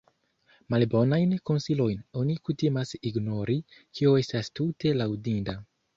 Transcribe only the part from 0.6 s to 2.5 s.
Malbonajn konsilojn oni